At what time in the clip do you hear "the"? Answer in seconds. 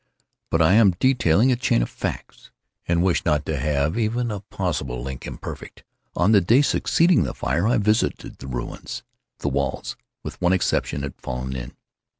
6.31-6.41, 7.21-7.35, 8.39-8.47, 9.41-9.49